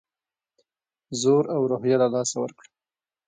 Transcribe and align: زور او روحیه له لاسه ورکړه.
زور 1.21 1.43
او 1.55 1.61
روحیه 1.71 1.97
له 2.01 2.07
لاسه 2.13 2.35
ورکړه. 2.39 2.69